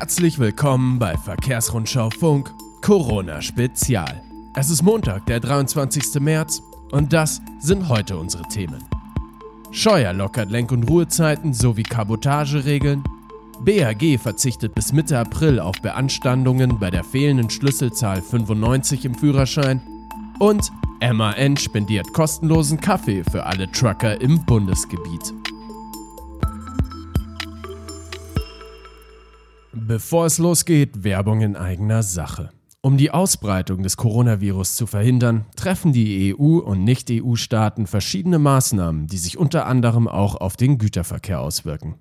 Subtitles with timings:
[0.00, 4.22] Herzlich willkommen bei Verkehrsrundschau Funk Corona Spezial.
[4.54, 6.18] Es ist Montag, der 23.
[6.22, 8.82] März und das sind heute unsere Themen.
[9.72, 13.04] Scheuer lockert Lenk- und Ruhezeiten sowie Kabotageregeln.
[13.60, 19.82] BAG verzichtet bis Mitte April auf Beanstandungen bei der fehlenden Schlüsselzahl 95 im Führerschein.
[20.38, 20.72] Und
[21.02, 25.34] MAN spendiert kostenlosen Kaffee für alle Trucker im Bundesgebiet.
[29.90, 32.50] Bevor es losgeht, Werbung in eigener Sache.
[32.80, 39.16] Um die Ausbreitung des Coronavirus zu verhindern, treffen die EU- und Nicht-EU-Staaten verschiedene Maßnahmen, die
[39.16, 41.96] sich unter anderem auch auf den Güterverkehr auswirken.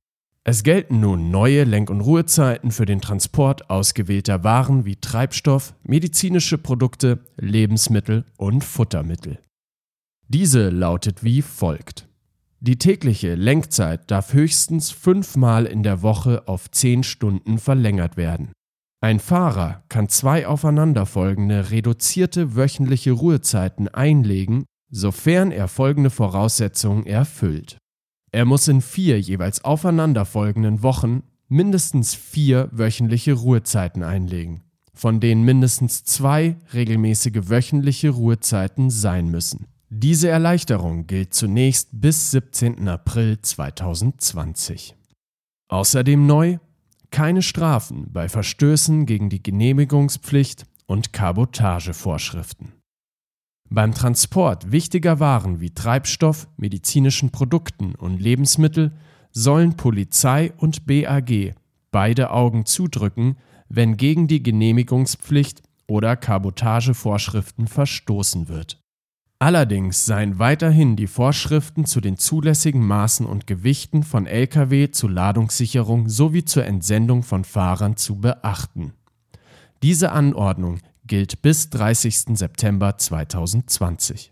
[0.43, 6.57] Es gelten nun neue Lenk- und Ruhezeiten für den Transport ausgewählter Waren wie Treibstoff, medizinische
[6.57, 9.39] Produkte, Lebensmittel und Futtermittel.
[10.29, 12.07] Diese lautet wie folgt.
[12.63, 18.51] Die tägliche Lenkzeit darf höchstens fünfmal in der Woche auf zehn Stunden verlängert werden.
[19.03, 27.77] Ein Fahrer kann zwei aufeinanderfolgende reduzierte wöchentliche Ruhezeiten einlegen, sofern er folgende Voraussetzungen erfüllt.
[28.31, 34.61] Er muss in vier jeweils aufeinanderfolgenden Wochen mindestens vier wöchentliche Ruhezeiten einlegen,
[34.93, 39.65] von denen mindestens zwei regelmäßige wöchentliche Ruhezeiten sein müssen.
[39.93, 42.87] Diese Erleichterung gilt zunächst bis 17.
[42.87, 44.95] April 2020.
[45.67, 46.59] Außerdem neu
[47.09, 52.71] keine Strafen bei Verstößen gegen die Genehmigungspflicht und Kabotagevorschriften.
[53.69, 58.93] Beim Transport wichtiger Waren wie Treibstoff, medizinischen Produkten und Lebensmittel
[59.31, 61.53] sollen Polizei und BAG
[61.91, 63.35] beide Augen zudrücken,
[63.67, 68.80] wenn gegen die Genehmigungspflicht oder Kabotagevorschriften verstoßen wird.
[69.41, 76.09] Allerdings seien weiterhin die Vorschriften zu den zulässigen Maßen und Gewichten von Lkw zur Ladungssicherung
[76.09, 78.93] sowie zur Entsendung von Fahrern zu beachten.
[79.81, 82.37] Diese Anordnung gilt bis 30.
[82.37, 84.29] September 2020.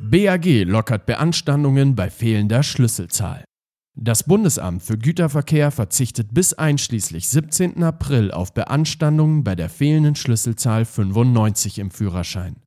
[0.00, 3.44] BAG lockert Beanstandungen bei fehlender Schlüsselzahl.
[3.94, 7.82] Das Bundesamt für Güterverkehr verzichtet bis einschließlich 17.
[7.82, 12.63] April auf Beanstandungen bei der fehlenden Schlüsselzahl 95 im Führerschein.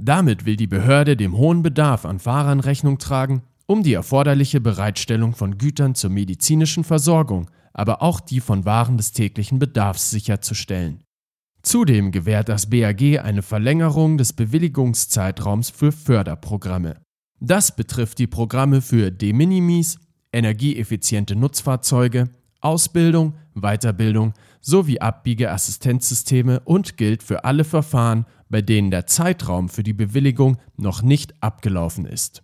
[0.00, 5.34] Damit will die Behörde dem hohen Bedarf an Fahrern Rechnung tragen, um die erforderliche Bereitstellung
[5.34, 11.02] von Gütern zur medizinischen Versorgung, aber auch die von Waren des täglichen Bedarfs sicherzustellen.
[11.62, 17.00] Zudem gewährt das BAG eine Verlängerung des Bewilligungszeitraums für Förderprogramme.
[17.40, 19.98] Das betrifft die Programme für De minimis,
[20.32, 22.30] energieeffiziente Nutzfahrzeuge,
[22.60, 29.92] Ausbildung, Weiterbildung sowie Abbiegeassistenzsysteme und gilt für alle Verfahren, bei denen der Zeitraum für die
[29.92, 32.42] Bewilligung noch nicht abgelaufen ist.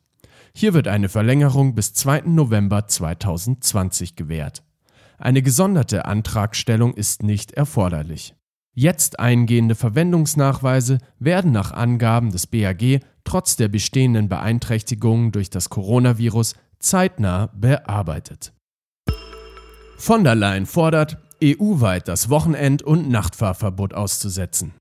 [0.54, 2.22] Hier wird eine Verlängerung bis 2.
[2.26, 4.62] November 2020 gewährt.
[5.19, 8.34] Eine gesonderte Antragstellung ist nicht erforderlich.
[8.76, 16.54] Jetzt eingehende Verwendungsnachweise werden nach Angaben des BAG trotz der bestehenden Beeinträchtigungen durch das Coronavirus
[16.78, 18.53] zeitnah bearbeitet.
[19.97, 24.75] Von der Leyen fordert, EU-weit das Wochenend- und Nachtfahrverbot auszusetzen.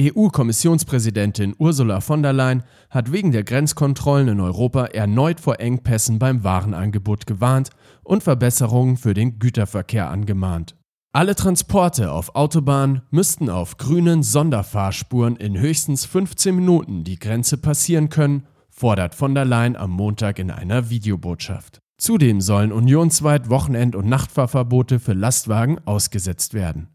[0.00, 6.44] EU-Kommissionspräsidentin Ursula von der Leyen hat wegen der Grenzkontrollen in Europa erneut vor Engpässen beim
[6.44, 7.70] Warenangebot gewarnt
[8.04, 10.76] und Verbesserungen für den Güterverkehr angemahnt.
[11.12, 18.08] Alle Transporte auf Autobahnen müssten auf grünen Sonderfahrspuren in höchstens 15 Minuten die Grenze passieren
[18.08, 21.80] können, fordert von der Leyen am Montag in einer Videobotschaft.
[21.98, 26.88] Zudem sollen unionsweit Wochenend- und Nachtfahrverbote für Lastwagen ausgesetzt werden.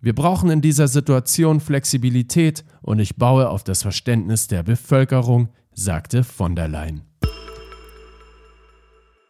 [0.00, 6.22] Wir brauchen in dieser Situation Flexibilität und ich baue auf das Verständnis der Bevölkerung, sagte
[6.22, 7.02] von der Leyen.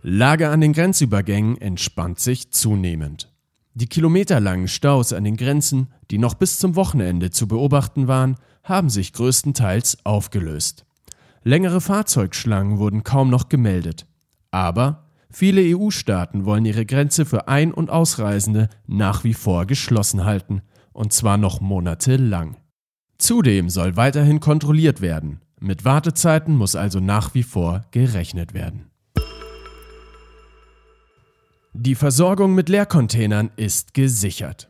[0.01, 3.33] Lage an den Grenzübergängen entspannt sich zunehmend.
[3.75, 8.91] Die kilometerlangen Staus an den Grenzen, die noch bis zum Wochenende zu beobachten waren, haben
[8.91, 10.85] sich größtenteils aufgelöst.
[11.45, 14.07] Längere Fahrzeugschlangen wurden kaum noch gemeldet.
[14.51, 20.63] Aber viele EU-Staaten wollen ihre Grenze für Ein- und Ausreisende nach wie vor geschlossen halten,
[20.93, 22.57] und zwar noch monatelang.
[23.19, 25.41] Zudem soll weiterhin kontrolliert werden.
[25.61, 28.91] Mit Wartezeiten muss also nach wie vor gerechnet werden.
[31.73, 34.69] Die Versorgung mit Leercontainern ist gesichert.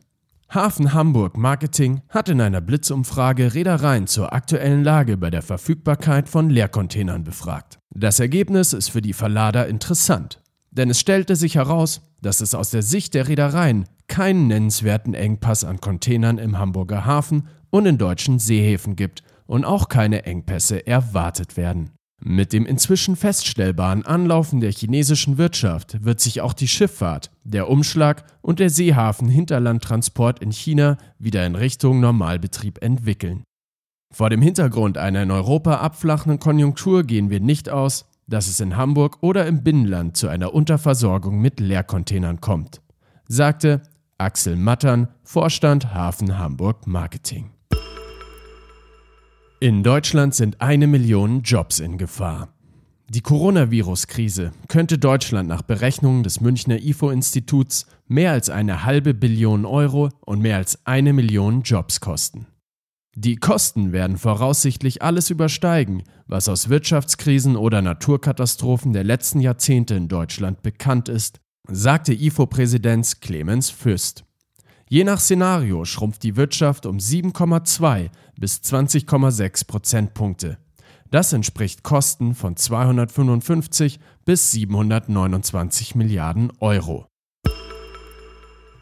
[0.53, 6.51] Hafen Hamburg Marketing hat in einer Blitzumfrage Reedereien zur aktuellen Lage bei der Verfügbarkeit von
[6.51, 7.79] Leercontainern befragt.
[7.89, 10.42] Das Ergebnis ist für die Verlader interessant,
[10.73, 15.63] denn es stellte sich heraus, dass es aus der Sicht der Reedereien keinen nennenswerten Engpass
[15.63, 21.57] an Containern im Hamburger Hafen und in deutschen Seehäfen gibt und auch keine Engpässe erwartet
[21.57, 21.91] werden.
[22.25, 28.23] Mit dem inzwischen feststellbaren Anlaufen der chinesischen Wirtschaft wird sich auch die Schifffahrt, der Umschlag
[28.41, 33.43] und der Seehafen-Hinterlandtransport in China wieder in Richtung Normalbetrieb entwickeln.
[34.13, 38.77] Vor dem Hintergrund einer in Europa abflachenden Konjunktur gehen wir nicht aus, dass es in
[38.77, 42.81] Hamburg oder im Binnenland zu einer Unterversorgung mit Leercontainern kommt,
[43.27, 43.81] sagte
[44.17, 47.51] Axel Mattern, Vorstand Hafen Hamburg Marketing.
[49.59, 52.49] In Deutschland sind eine Million Jobs in Gefahr.
[53.09, 60.09] Die Coronavirus-Krise könnte Deutschland nach Berechnungen des Münchner IFO-Instituts mehr als eine halbe Billion Euro
[60.21, 62.47] und mehr als eine Million Jobs kosten.
[63.15, 70.07] Die Kosten werden voraussichtlich alles übersteigen, was aus Wirtschaftskrisen oder Naturkatastrophen der letzten Jahrzehnte in
[70.07, 74.25] Deutschland bekannt ist, sagte IFO-Präsident Clemens Fürst.
[74.89, 80.57] Je nach Szenario schrumpft die Wirtschaft um 7,2 bis 20,6 Prozentpunkte.
[81.11, 87.05] Das entspricht Kosten von 255 bis 729 Milliarden Euro.